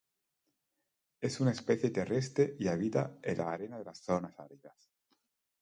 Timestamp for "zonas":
3.93-4.39